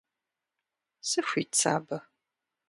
[1.07, 1.97] Сыхуит сэ абы?